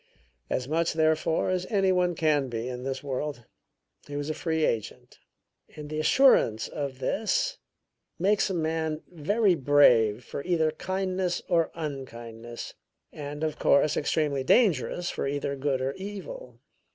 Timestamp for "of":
6.67-6.97, 13.43-13.59